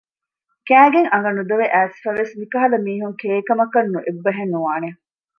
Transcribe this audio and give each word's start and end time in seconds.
ކައިގެން 0.67 1.09
އަނގަ 1.11 1.31
ނުދޮވެ 1.37 1.65
އައިސްފަވެސް 1.73 2.31
މިކަހަލަ 2.39 2.77
މީހުން 2.85 3.15
ކެއިކަމަކަށް 3.21 3.89
އެއްބަހެއް 4.05 4.51
ނުވާނެ 4.53 4.89